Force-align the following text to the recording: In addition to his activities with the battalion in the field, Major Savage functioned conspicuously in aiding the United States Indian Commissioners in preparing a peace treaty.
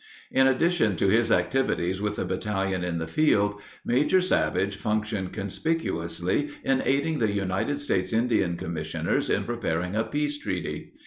In 0.31 0.47
addition 0.47 0.95
to 0.95 1.09
his 1.09 1.31
activities 1.31 2.01
with 2.01 2.15
the 2.15 2.25
battalion 2.25 2.83
in 2.83 2.97
the 2.97 3.05
field, 3.05 3.61
Major 3.85 4.19
Savage 4.19 4.75
functioned 4.75 5.31
conspicuously 5.31 6.49
in 6.63 6.81
aiding 6.83 7.19
the 7.19 7.31
United 7.31 7.79
States 7.79 8.11
Indian 8.11 8.57
Commissioners 8.57 9.29
in 9.29 9.43
preparing 9.43 9.95
a 9.95 10.03
peace 10.03 10.39
treaty. 10.39 10.93